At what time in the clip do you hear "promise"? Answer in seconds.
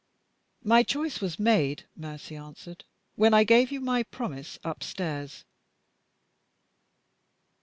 4.01-4.57